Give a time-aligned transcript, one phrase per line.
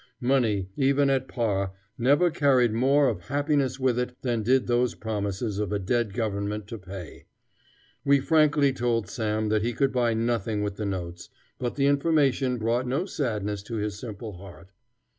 [0.19, 5.59] Money, even at par, never carried more of happiness with it than did those promises
[5.59, 7.27] of a dead government to pay.
[8.03, 11.29] We frankly told Sam that he could buy nothing with the notes,
[11.59, 14.71] but the information brought no sadness to his simple heart.